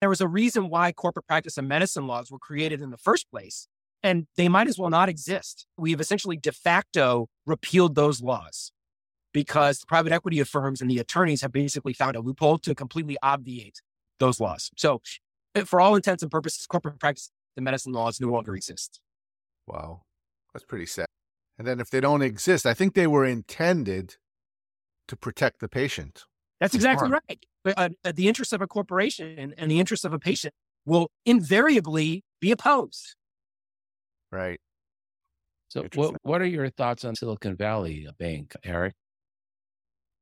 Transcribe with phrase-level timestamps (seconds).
[0.00, 3.30] There was a reason why corporate practice and medicine laws were created in the first
[3.30, 3.66] place,
[4.02, 5.66] and they might as well not exist.
[5.76, 8.72] We've essentially de facto repealed those laws
[9.32, 13.16] because the private equity firms and the attorneys have basically found a loophole to completely
[13.22, 13.82] obviate
[14.20, 14.70] those laws.
[14.76, 15.02] So,
[15.54, 19.00] eh, for all intents and purposes, corporate practice and medicine laws no longer exist.
[19.66, 20.02] Wow.
[20.52, 21.06] That's pretty sad.
[21.58, 24.16] And then if they don't exist, I think they were intended
[25.08, 26.24] to protect the patient.
[26.60, 27.46] That's exactly right.
[27.64, 30.54] But uh, uh, the interests of a corporation and the interests of a patient
[30.86, 33.14] will invariably be opposed.
[34.30, 34.60] Right.
[35.68, 38.94] So, what what are your thoughts on Silicon Valley Bank, Eric?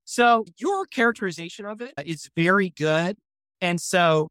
[0.04, 3.16] So, your characterization of it is very good.
[3.60, 4.28] And so,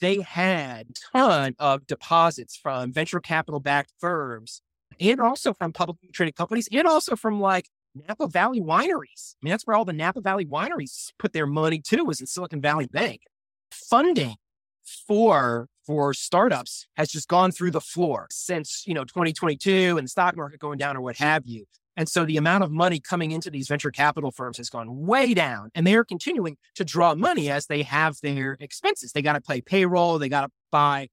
[0.00, 4.60] they had a ton of deposits from venture capital backed firms
[4.98, 9.34] and also from publicly traded companies and also from like Napa Valley wineries.
[9.34, 12.26] I mean, that's where all the Napa Valley wineries put their money too, was in
[12.26, 13.22] Silicon Valley Bank.
[13.70, 14.36] Funding
[14.84, 20.08] for for startups has just gone through the floor since you know 2022 and the
[20.08, 21.64] stock market going down or what have you.
[21.96, 25.34] And so the amount of money coming into these venture capital firms has gone way
[25.34, 25.70] down.
[25.74, 29.12] And they are continuing to draw money as they have their expenses.
[29.12, 31.08] They got to pay payroll, they got to buy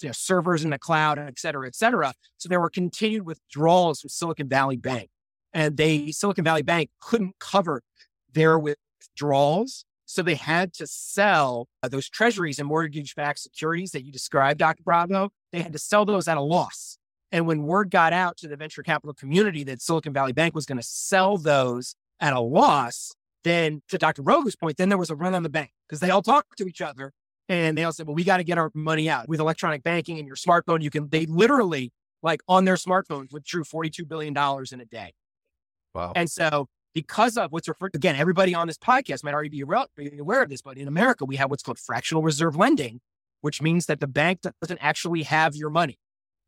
[0.00, 2.14] you know, servers in the cloud, et cetera, et cetera.
[2.38, 5.08] So there were continued withdrawals from Silicon Valley Bank.
[5.54, 7.82] And they, Silicon Valley Bank couldn't cover
[8.32, 9.84] their withdrawals.
[10.06, 14.58] So they had to sell uh, those treasuries and mortgage backed securities that you described,
[14.58, 14.82] Dr.
[14.82, 15.30] Bravo.
[15.52, 16.98] They had to sell those at a loss.
[17.32, 20.66] And when word got out to the venture capital community that Silicon Valley Bank was
[20.66, 23.12] going to sell those at a loss,
[23.44, 24.22] then to Dr.
[24.22, 26.66] Rogo's point, then there was a run on the bank because they all talked to
[26.66, 27.12] each other
[27.48, 30.18] and they all said, well, we got to get our money out with electronic banking
[30.18, 30.82] and your smartphone.
[30.82, 34.34] You can, they literally, like on their smartphones, withdrew $42 billion
[34.72, 35.12] in a day.
[35.94, 36.12] Wow.
[36.14, 40.42] And so, because of what's referred again, everybody on this podcast might already be aware
[40.42, 43.00] of this, but in America, we have what's called fractional reserve lending,
[43.40, 45.98] which means that the bank doesn't actually have your money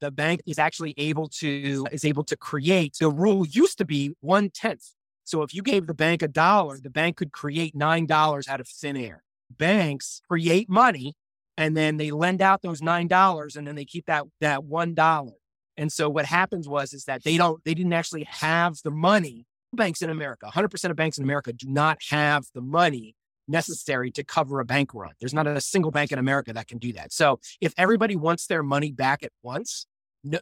[0.01, 4.13] the bank is actually able to is able to create the rule used to be
[4.21, 4.93] one tenth.
[5.25, 8.61] So if you gave the bank a dollar, the bank could create nine dollars out
[8.61, 9.23] of thin air.
[9.51, 11.15] Banks create money
[11.57, 14.95] and then they lend out those nine dollars and then they keep that that one
[14.95, 15.33] dollar.
[15.77, 19.47] And so what happens was is that they don't they didn't actually have the money.
[19.73, 23.15] Banks in America, 100% of banks in America do not have the money
[23.49, 25.13] necessary to cover a bank run.
[25.21, 27.13] There's not a single bank in America that can do that.
[27.13, 29.87] So if everybody wants their money back at once,
[30.25, 30.39] no,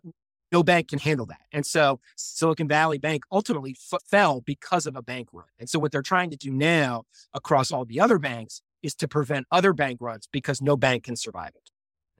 [0.52, 1.40] no bank can handle that.
[1.52, 5.46] And so Silicon Valley Bank ultimately f- fell because of a bank run.
[5.58, 9.08] And so what they're trying to do now across all the other banks is to
[9.08, 11.70] prevent other bank runs because no bank can survive it.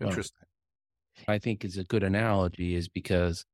[0.05, 0.47] Interesting.
[1.29, 3.45] I think is a good analogy is because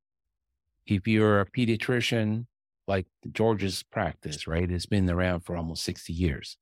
[0.85, 2.45] if you're a pediatrician,
[2.87, 6.57] like George's practice, right, it's been around for almost 60 years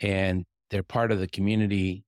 [0.00, 2.04] and they're part of the community.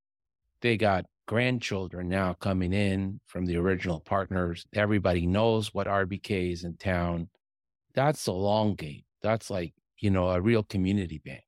[0.60, 4.64] They got grandchildren now coming in from the original partners.
[4.74, 7.28] Everybody knows what RBK is in town.
[7.94, 9.02] That's a long game.
[9.22, 11.44] That's like, you know, a real community bank.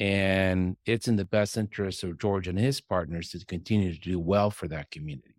[0.00, 4.18] And it's in the best interest of George and his partners to continue to do
[4.18, 5.34] well for that community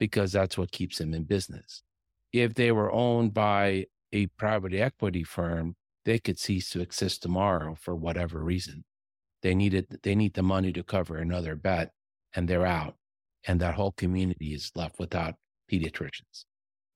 [0.00, 1.82] because that's what keeps them in business.
[2.32, 5.76] If they were owned by a private equity firm,
[6.06, 8.84] they could cease to exist tomorrow for whatever reason.
[9.42, 11.92] They needed they need the money to cover another bet
[12.34, 12.94] and they're out.
[13.46, 15.34] And that whole community is left without
[15.70, 16.44] pediatricians.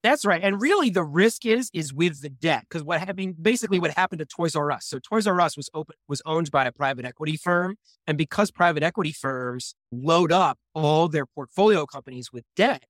[0.03, 0.43] That's right.
[0.43, 2.65] And really the risk is is with the debt.
[2.69, 4.87] Because what happened basically what happened to Toys R Us.
[4.87, 7.77] So Toys R Us was open was owned by a private equity firm.
[8.07, 12.85] And because private equity firms load up all their portfolio companies with debt,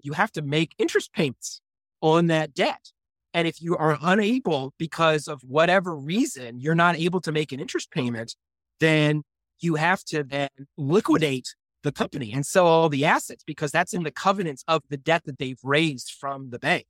[0.00, 1.60] you have to make interest payments
[2.00, 2.92] on that debt.
[3.34, 7.58] And if you are unable, because of whatever reason, you're not able to make an
[7.58, 8.36] interest payment,
[8.78, 9.22] then
[9.60, 10.48] you have to then
[10.78, 11.54] liquidate
[11.84, 15.22] the company and sell all the assets because that's in the covenants of the debt
[15.26, 16.86] that they've raised from the bank.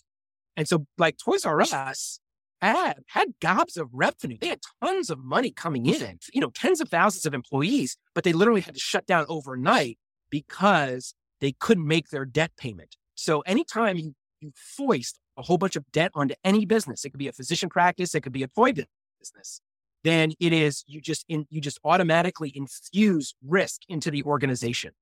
[0.57, 2.21] And so, like Toys R Us
[2.63, 4.39] had had gobs of revenue.
[4.41, 8.25] They had tons of money coming in, you know, tens of thousands of employees, but
[8.25, 9.99] they literally had to shut down overnight
[10.31, 12.97] because they couldn't make their debt payment.
[13.17, 17.19] So anytime you, you foist a whole bunch of debt onto any business, it could
[17.19, 19.61] be a physician practice, it could be a toy business,
[20.05, 24.93] then it is you just in, you just automatically infuse risk into the organization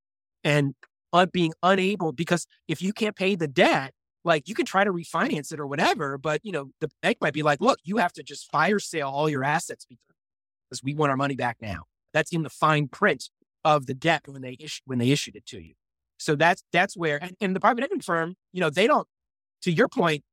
[0.44, 0.74] and
[1.12, 3.92] uh, being unable because if you can't pay the debt
[4.24, 7.34] like you can try to refinance it or whatever but you know the bank might
[7.34, 9.86] be like look you have to just fire sale all your assets
[10.72, 11.84] because we want our money back now.
[12.14, 13.28] That's in the fine print
[13.64, 15.74] of the debt when they issue when they issued it to you.
[16.18, 19.06] So that's that's where and, and the private equity firm you know they don't
[19.62, 20.24] to your point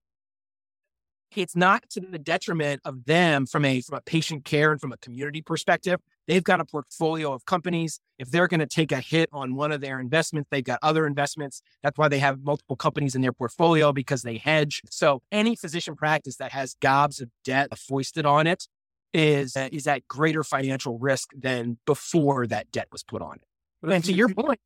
[1.36, 4.92] it's not to the detriment of them from a from a patient care and from
[4.92, 6.00] a community perspective.
[6.28, 8.00] They've got a portfolio of companies.
[8.18, 11.08] If they're going to take a hit on one of their investments, they've got other
[11.08, 11.62] investments.
[11.82, 14.82] That's why they have multiple companies in their portfolio because they hedge.
[14.90, 18.68] So any physician practice that has gobs of debt foisted on it
[19.14, 23.92] is uh, is at greater financial risk than before that debt was put on it.
[23.92, 24.60] And to your point,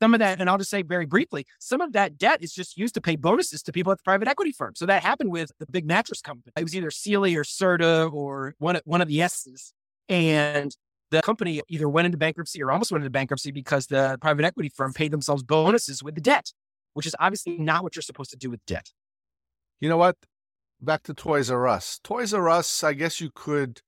[0.00, 2.76] some of that, and I'll just say very briefly, some of that debt is just
[2.76, 4.74] used to pay bonuses to people at the private equity firm.
[4.74, 6.52] So that happened with the big mattress company.
[6.56, 9.72] It was either Sealy or Serta or one, one of the S's.
[10.08, 10.74] And
[11.10, 14.70] the company either went into bankruptcy or almost went into bankruptcy because the private equity
[14.74, 16.52] firm paid themselves bonuses with the debt,
[16.94, 18.92] which is obviously not what you're supposed to do with debt.
[19.80, 20.16] You know what?
[20.80, 21.98] Back to Toys R Us.
[22.04, 23.82] Toys R Us, I guess you could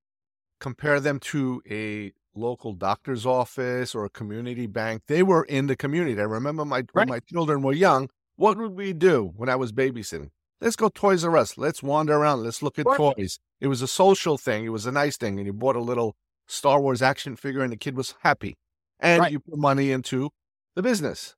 [0.60, 5.02] compare them to a local doctor's office or a community bank.
[5.06, 6.20] They were in the community.
[6.20, 6.88] I remember my right.
[6.92, 8.08] when my children were young.
[8.36, 10.30] What would we do when I was babysitting?
[10.60, 11.56] Let's go Toys R Us.
[11.56, 12.42] Let's wander around.
[12.42, 13.38] Let's look at toys.
[13.60, 14.64] It was a social thing.
[14.64, 16.16] It was a nice thing, and you bought a little
[16.46, 18.56] Star Wars action figure, and the kid was happy.
[18.98, 19.32] And right.
[19.32, 20.30] you put money into
[20.76, 21.34] the business.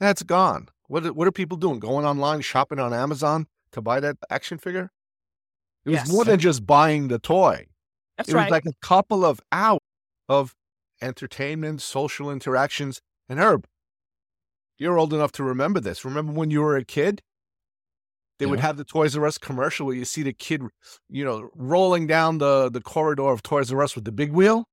[0.00, 0.68] That's gone.
[0.88, 1.78] What are, what are people doing?
[1.78, 4.90] Going online, shopping on Amazon to buy that action figure?
[5.84, 7.66] It was more than just buying the toy.
[8.16, 8.44] That's it right.
[8.44, 9.77] was like a couple of hours
[10.28, 10.54] of
[11.00, 13.00] entertainment, social interactions.
[13.28, 13.66] And Herb,
[14.78, 16.04] you're old enough to remember this.
[16.04, 17.22] Remember when you were a kid?
[18.38, 18.50] They yeah.
[18.50, 20.62] would have the Toys R Us commercial where you see the kid,
[21.08, 24.64] you know, rolling down the, the corridor of Toys R Us with the big wheel.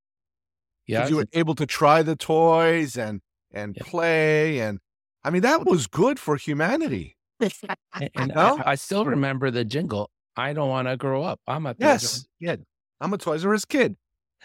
[0.88, 1.08] Yeah.
[1.08, 3.22] You were able to try the toys and
[3.52, 3.84] and yeah.
[3.86, 4.60] play.
[4.60, 4.80] And
[5.24, 7.18] I mean, that was good for humanity.
[7.40, 10.10] and, and I, I, still remember the jingle.
[10.38, 11.42] I don't want to grow up.
[11.48, 12.26] I'm a yes.
[12.42, 12.64] kid.
[13.02, 13.96] I'm a Toys R Us kid.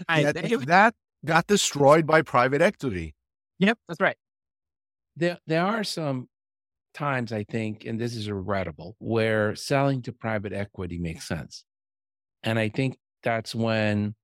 [0.09, 3.14] I, that, that got destroyed by private equity.
[3.58, 4.17] Yep, that's right.
[5.17, 6.28] There, there are some
[6.94, 11.64] times I think, and this is regrettable, where selling to private equity makes sense.
[12.43, 14.14] And I think that's when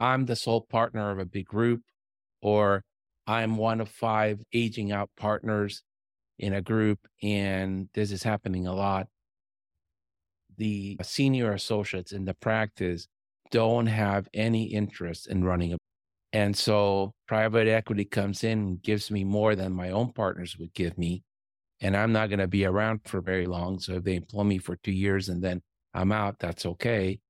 [0.00, 1.82] I'm the sole partner of a big group,
[2.40, 2.82] or
[3.26, 5.82] I'm one of five aging out partners
[6.38, 9.08] in a group, and this is happening a lot.
[10.56, 13.08] The senior associates in the practice
[13.50, 15.78] don't have any interest in running a
[16.32, 20.74] and so private equity comes in and gives me more than my own partners would
[20.74, 21.22] give me
[21.80, 23.78] and I'm not going to be around for very long.
[23.78, 25.62] So if they employ me for two years and then
[25.94, 27.20] I'm out, that's okay.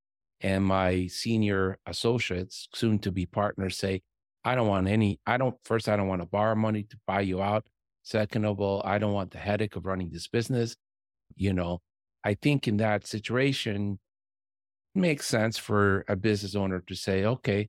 [0.40, 4.02] And my senior associates, soon to be partners, say,
[4.44, 7.22] I don't want any, I don't, first, I don't want to borrow money to buy
[7.22, 7.66] you out.
[8.02, 10.76] Second of all, I don't want the headache of running this business.
[11.34, 11.80] You know,
[12.22, 14.05] I think in that situation, it
[14.96, 17.68] makes sense for a business owner to say, okay,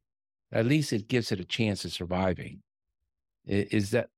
[0.52, 2.62] at least it gives it a chance of surviving.
[3.46, 4.10] Is that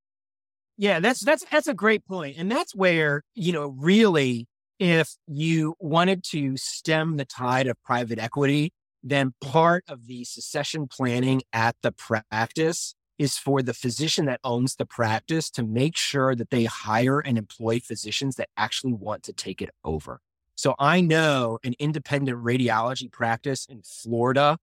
[0.78, 2.04] yeah, that's that's that's a great.
[2.10, 4.48] And that's where, you know, really
[4.80, 8.72] if you wanted to stem the tide of private equity,
[9.04, 14.76] then part of the succession planning at the practice is for the physician that owns
[14.76, 19.34] the practice to make sure that they hire and employ physicians that actually want to
[19.34, 20.22] take it over.
[20.60, 24.58] So I know an independent radiology practice in Florida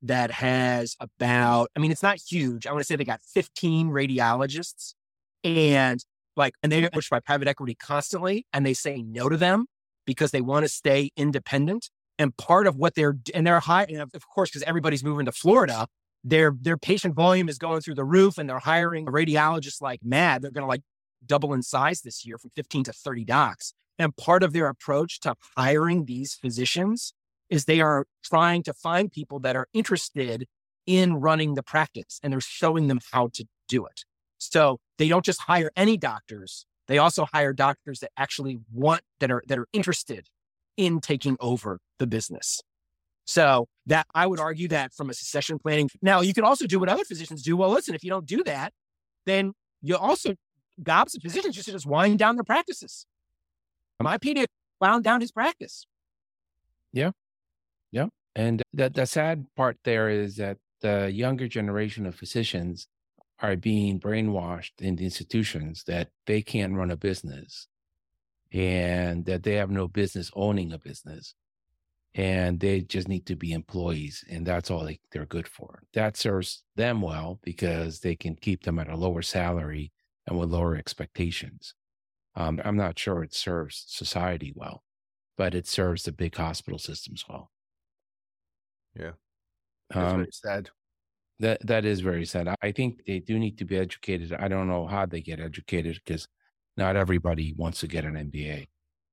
[0.00, 2.66] that has about, I mean, it's not huge.
[2.66, 4.94] I want to say they got 15 radiologists
[5.44, 6.02] and
[6.38, 9.66] like, and they're pushed by private equity constantly and they say no to them
[10.06, 11.90] because they want to stay independent.
[12.18, 15.32] And part of what they're, and they're high, and of course, because everybody's moving to
[15.32, 15.86] Florida,
[16.24, 20.40] their, their patient volume is going through the roof and they're hiring radiologists like mad.
[20.40, 20.82] They're going to like
[21.26, 23.74] double in size this year from 15 to 30 docs.
[24.02, 27.14] And part of their approach to hiring these physicians
[27.48, 30.48] is they are trying to find people that are interested
[30.86, 34.04] in running the practice and they're showing them how to do it.
[34.38, 36.66] So they don't just hire any doctors.
[36.88, 40.26] They also hire doctors that actually want that are that are interested
[40.76, 42.60] in taking over the business.
[43.24, 45.90] So that I would argue that from a succession planning.
[46.02, 47.56] Now you can also do what other physicians do.
[47.56, 48.72] Well, listen, if you don't do that,
[49.26, 50.34] then you also
[50.82, 53.06] gobs of physicians just just wind down their practices.
[54.00, 54.46] My pediatrician
[54.80, 55.86] wound down his practice.
[56.92, 57.12] Yeah.
[57.90, 58.06] Yeah.
[58.34, 62.88] And the, the sad part there is that the younger generation of physicians
[63.38, 67.66] are being brainwashed in the institutions that they can't run a business
[68.52, 71.34] and that they have no business owning a business
[72.14, 76.16] and they just need to be employees and that's all they, they're good for that
[76.16, 79.90] serves them well because they can keep them at a lower salary
[80.26, 81.74] and with lower expectations
[82.34, 84.84] um, i'm not sure it serves society well
[85.36, 87.50] but it serves the big hospital systems well
[88.94, 89.12] yeah
[89.94, 90.70] that's um, very sad
[91.38, 92.48] that that is very sad.
[92.62, 94.32] I think they do need to be educated.
[94.32, 96.28] I don't know how they get educated because
[96.76, 98.68] not everybody wants to get an MBA.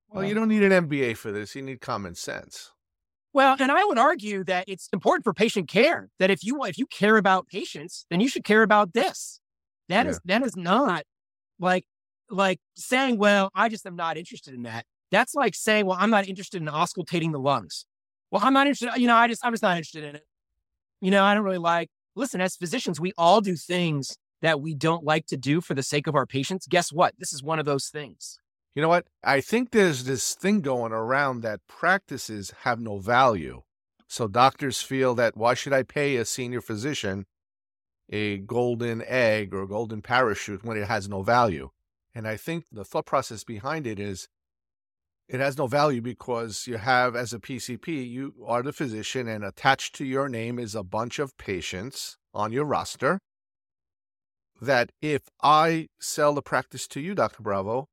[0.09, 1.55] Well, um, you don't need an MBA for this.
[1.55, 2.71] You need common sense.
[3.33, 6.09] Well, and I would argue that it's important for patient care.
[6.19, 9.39] That if you if you care about patients, then you should care about this.
[9.87, 10.11] That Yeah.
[10.11, 11.03] is that is not
[11.59, 11.85] like
[12.29, 14.85] like saying, well, I just am not interested in that.
[15.11, 17.85] That's like saying, well, I'm not interested in auscultating the lungs.
[18.31, 18.99] Well, I'm not interested.
[18.99, 20.23] You know, I just I'm just not interested in it.
[21.01, 21.89] You know, I don't really like.
[22.15, 25.83] Listen, as physicians, we all do things that we don't like to do for the
[25.83, 26.67] sake of our patients.
[26.67, 27.13] Guess what?
[27.17, 28.39] This is one of those things.
[28.75, 29.07] You know what?
[29.23, 33.63] I think there's this thing going around that practices have no value.
[34.07, 37.25] So doctors feel that why should I pay a senior physician
[38.11, 41.69] a golden egg or a golden parachute when it has no value?
[42.13, 44.27] And I think the thought process behind it is
[45.29, 49.43] it has no value because you have, as a PCP, you are the physician, and
[49.43, 53.19] attached to your name is a bunch of patients on your roster.
[54.59, 57.43] That if I sell the practice to you, Dr.
[57.43, 57.87] Bravo,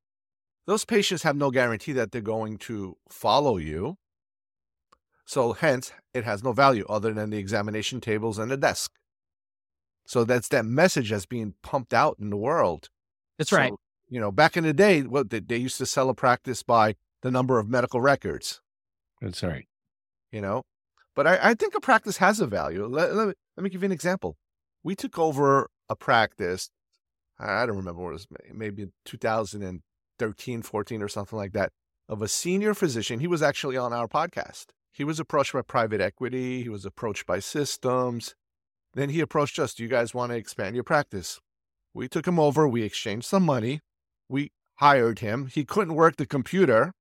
[0.66, 3.96] those patients have no guarantee that they're going to follow you.
[5.26, 8.92] So, hence, it has no value other than the examination tables and the desk.
[10.06, 12.88] So, that's that message that's being pumped out in the world.
[13.38, 13.73] That's right.
[14.08, 16.94] You know, back in the day, what they, they used to sell a practice by
[17.22, 18.60] the number of medical records,
[19.20, 19.66] That's right.
[20.30, 20.62] you know.
[21.14, 22.86] But I, I think a practice has a value.
[22.86, 24.36] Let, let, me, let me give you an example.
[24.84, 26.70] We took over a practice,
[27.38, 31.72] I I don't remember what it was, maybe 2013, 14 or something like that,
[32.08, 33.20] of a senior physician.
[33.20, 34.66] He was actually on our podcast.
[34.92, 38.34] He was approached by private equity, he was approached by systems.
[38.94, 41.40] Then he approached us, Do you guys want to expand your practice?
[41.92, 43.80] We took him over, we exchanged some money,
[44.28, 45.47] we hired him.
[45.47, 46.92] He couldn't work the computer.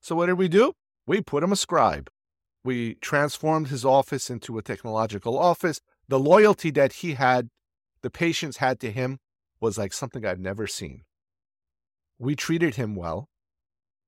[0.00, 0.72] So what did we do?
[1.06, 2.10] We put him a scribe.
[2.64, 5.80] We transformed his office into a technological office.
[6.08, 7.48] The loyalty that he had,
[8.02, 9.18] the patients had to him,
[9.60, 11.02] was like something I've never seen.
[12.18, 13.28] We treated him well.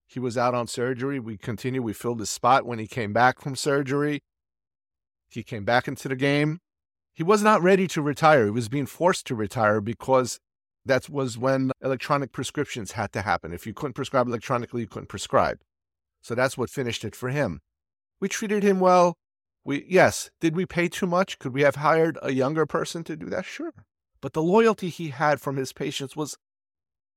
[0.07, 1.21] He was out on surgery.
[1.21, 1.83] We continued.
[1.83, 4.23] We filled his spot when he came back from surgery.
[5.29, 6.61] He came back into the game.
[7.13, 8.47] He was not ready to retire.
[8.47, 10.41] He was being forced to retire because
[10.89, 13.53] that was when electronic prescriptions had to happen.
[13.53, 15.61] If you couldn't prescribe electronically, you couldn't prescribe.
[16.23, 17.61] So that's what finished it for him.
[18.21, 19.15] We treated him well.
[19.65, 21.39] We yes, did we pay too much?
[21.39, 23.45] Could we have hired a younger person to do that?
[23.45, 23.73] Sure.
[24.21, 26.37] But the loyalty he had from his patients was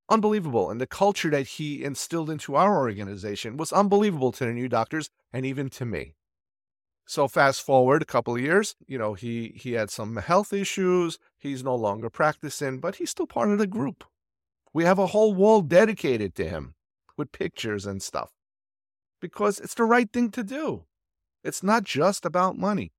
[0.10, 0.70] unbelievable.
[0.70, 5.10] And the culture that he instilled into our organization was unbelievable to the new doctors
[5.34, 6.14] and even to me.
[7.12, 11.20] So fast forward a couple of years, you know, he he had some health issues.
[11.38, 14.06] He's no longer practicing, but he's still part of the group.
[14.74, 16.74] We have a whole wall dedicated to him
[17.18, 18.32] with pictures and stuff
[19.20, 20.86] because it's the right thing to do.
[21.44, 22.94] It's not just about money.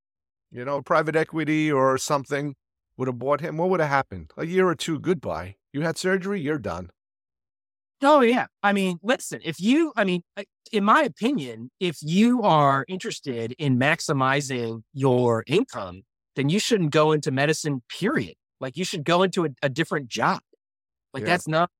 [0.50, 2.54] You know, private equity or something
[2.98, 3.56] would have bought him.
[3.56, 4.30] What would have happened?
[4.36, 5.56] A year or two, goodbye.
[5.72, 6.90] You had surgery, you're done.
[8.02, 8.46] Oh yeah.
[8.62, 10.22] I mean, listen, if you, I mean,
[10.72, 16.02] in my opinion, if you are interested in maximizing your income,
[16.34, 18.34] then you shouldn't go into medicine, period.
[18.60, 20.40] Like you should go into a, a different job.
[21.14, 21.30] Like Yeah.
[21.30, 21.70] that's not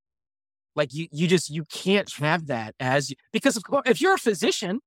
[0.76, 4.14] like you, you just, you can't have that as, you- because of course, if you're
[4.14, 4.81] a physician,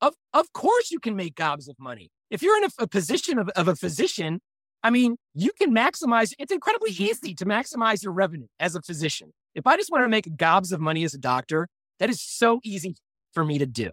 [0.00, 2.10] of, of course you can make gobs of money.
[2.30, 4.40] If you're in a, a position of, of a physician,
[4.82, 9.32] I mean, you can maximize, it's incredibly easy to maximize your revenue as a physician.
[9.54, 12.60] If I just want to make gobs of money as a doctor, that is so
[12.64, 12.96] easy
[13.32, 13.90] for me to do.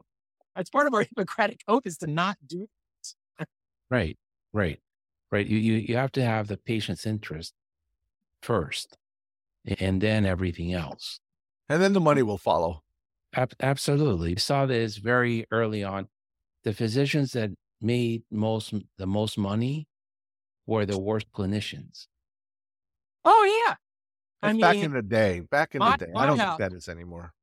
[0.56, 2.68] It's part of our Hippocratic oath is to not do
[3.40, 3.48] that.
[3.90, 4.18] Right.
[4.52, 4.80] Right.
[5.32, 5.48] Right.
[5.48, 7.54] You, you, you have to have the patient's interest
[8.42, 8.98] first
[9.80, 11.20] and then everything else.
[11.70, 12.82] And then the money will follow.
[13.34, 14.32] Ab- absolutely.
[14.32, 16.08] We saw this very early on.
[16.64, 19.88] The physicians that made most the most money
[20.66, 22.08] were the worst clinicians.
[23.24, 23.76] Oh yeah.
[24.42, 25.40] I That's back in the day.
[25.42, 26.12] Back in my- the day.
[26.16, 27.34] I don't house- think that is anymore.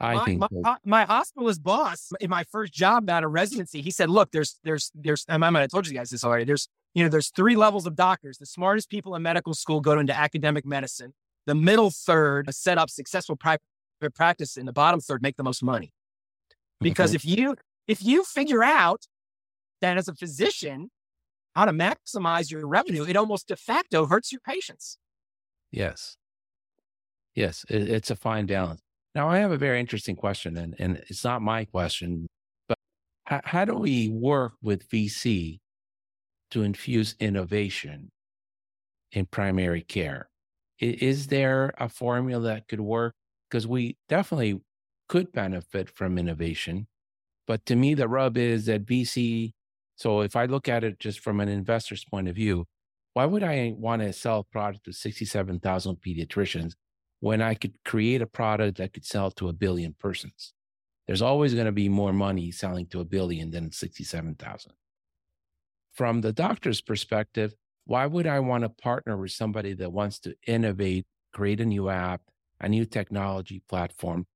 [0.00, 0.62] I my, think my, so.
[0.64, 4.58] ho- my hospitalist boss in my first job out of residency, he said, "Look, there's
[4.64, 6.44] there's there's and I might have told you guys this already.
[6.44, 8.38] There's you know there's three levels of doctors.
[8.38, 11.14] The smartest people in medical school go into academic medicine.
[11.46, 13.62] The middle third set up successful private
[14.14, 15.92] practice, and the bottom third make the most money.
[16.80, 17.54] Because if you
[17.86, 19.06] if you figure out
[19.80, 20.90] that as a physician
[21.54, 24.98] how to maximize your revenue, it almost de facto hurts your patients.
[25.70, 26.16] Yes.
[27.34, 28.80] Yes, it, it's a fine balance.
[29.14, 32.26] Now, I have a very interesting question, and, and it's not my question,
[32.68, 32.78] but
[33.24, 35.58] how, how do we work with VC
[36.50, 38.10] to infuse innovation
[39.12, 40.28] in primary care?
[40.78, 43.14] Is there a formula that could work?
[43.48, 44.60] Because we definitely
[45.08, 46.86] could benefit from innovation.
[47.46, 49.52] But to me, the rub is that VC.
[49.96, 52.64] So if I look at it just from an investor's point of view,
[53.12, 56.72] why would I want to sell a product to 67,000 pediatricians
[57.22, 60.52] when I could create a product that could sell to a billion persons?
[61.06, 64.72] There's always going to be more money selling to a billion than 67,000.
[65.94, 70.34] From the doctor's perspective, why would I want to partner with somebody that wants to
[70.48, 72.22] innovate, create a new app,
[72.60, 74.26] a new technology platform,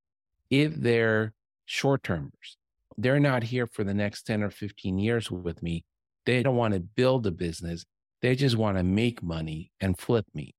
[0.48, 2.56] if they're short termers?
[2.96, 5.84] They're not here for the next 10 or 15 years with me.
[6.24, 7.84] They don't want to build a business.
[8.22, 10.54] They just want to make money and flip me.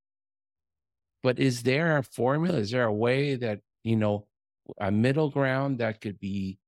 [1.23, 2.59] But is there a formula?
[2.59, 4.27] Is there a way that, you know,
[4.79, 6.59] a middle ground that could be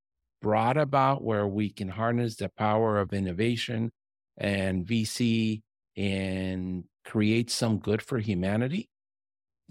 [0.42, 3.92] brought about where we can harness the power of innovation
[4.38, 5.62] and VC
[5.98, 8.90] and create some good for humanity?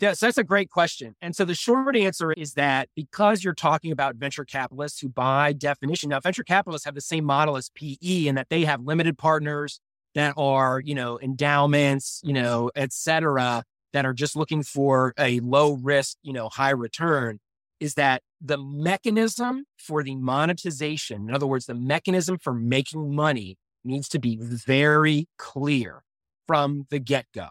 [0.00, 1.16] Yes, that's a great question.
[1.20, 5.52] And so the short answer is that because you're talking about venture capitalists who, by
[5.52, 9.18] definition, now venture capitalists have the same model as PE in that they have limited
[9.18, 9.80] partners
[10.14, 15.40] that are, you know, endowments, you know, et cetera, that are just looking for a
[15.40, 17.38] low risk, you know, high return
[17.80, 23.57] is that the mechanism for the monetization, in other words, the mechanism for making money
[23.85, 26.02] needs to be very clear
[26.47, 27.49] from the get go.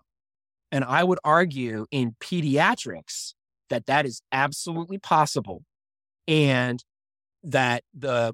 [0.72, 3.34] And I would argue in pediatrics
[3.70, 5.63] that that is absolutely possible
[6.27, 6.84] and
[7.44, 8.34] that the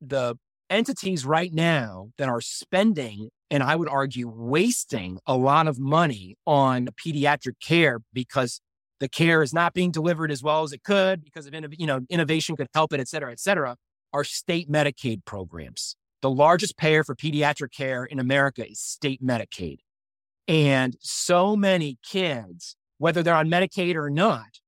[0.00, 0.36] the
[0.70, 6.36] entities right now that are spending and I would argue wasting a lot of money
[6.46, 8.60] on pediatric care because
[9.00, 12.00] the care is not being delivered as well as it could because of you know
[12.10, 13.76] innovation could help it, et cetera, et cetera,
[14.12, 15.96] are state Medicaid programs.
[16.20, 19.78] The largest payer for pediatric care in America is state Medicaid.
[20.48, 24.58] And so many kids, whether they're on Medicaid or not,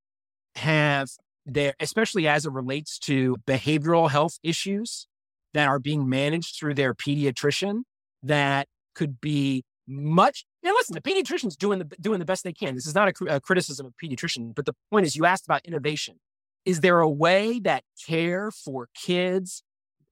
[0.57, 1.09] have
[1.45, 5.09] their, especially as it relates to behavioral health issues
[5.55, 7.83] that are being managed through their pediatrician
[8.23, 10.45] that could be much.
[10.63, 12.75] Now, listen, the pediatrician's doing the doing the best they can.
[12.75, 15.65] This is not a, a criticism of pediatrician, but the point is, you asked about
[15.65, 16.17] innovation.
[16.65, 19.63] Is there a way that care for kids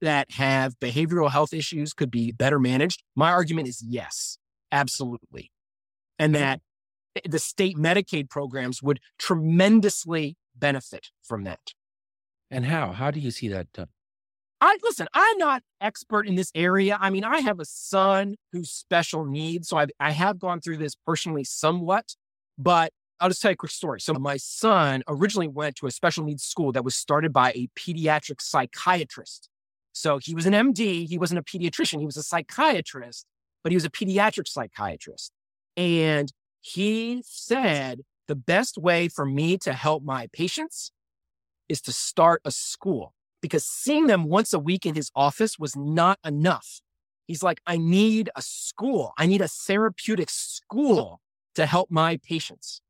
[0.01, 3.03] that have behavioral health issues could be better managed?
[3.15, 4.39] My argument is yes,
[4.71, 5.51] absolutely
[6.19, 6.59] and that
[7.27, 11.59] the state Medicaid programs would tremendously benefit from that.
[12.51, 12.91] And how?
[12.91, 13.87] How do you see that done?
[14.61, 16.97] I listen, I'm not expert in this area.
[16.99, 20.77] I mean, I have a son who's special needs, so I've, I have gone through
[20.77, 22.15] this personally somewhat,
[22.57, 24.01] but I'll just tell you a quick story.
[24.01, 27.67] So my son originally went to a special needs school that was started by a
[27.77, 29.49] pediatric psychiatrist.
[29.93, 33.25] So he was an MD, he wasn't a pediatrician, he was a psychiatrist,
[33.63, 35.31] but he was a pediatric psychiatrist.
[35.77, 40.91] And he said, the best way for me to help my patients
[41.67, 45.75] is to start a school because seeing them once a week in his office was
[45.75, 46.81] not enough.
[47.27, 49.13] He's like, I need a school.
[49.17, 51.21] I need a therapeutic school
[51.55, 52.81] to help my patients.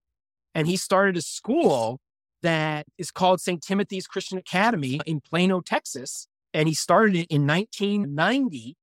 [0.55, 1.99] And he started a school
[2.41, 3.61] that is called St.
[3.61, 6.27] Timothy's Christian Academy in Plano, Texas.
[6.53, 8.75] And he started it in 1990.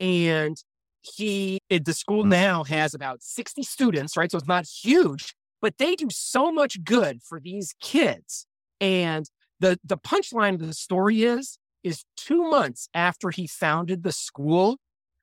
[0.00, 0.56] And
[1.04, 2.28] he the school mm.
[2.28, 6.82] now has about 60 students right so it's not huge but they do so much
[6.82, 8.46] good for these kids
[8.80, 9.26] and
[9.64, 14.76] the the punchline of the story is is two months after he founded the school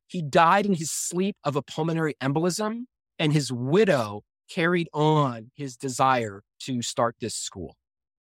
[0.08, 2.86] he died in his sleep of a pulmonary embolism
[3.19, 7.75] and his widow carried on his desire to start this school